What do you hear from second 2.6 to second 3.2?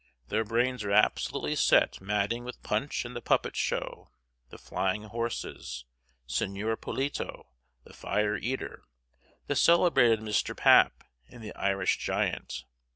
Punch and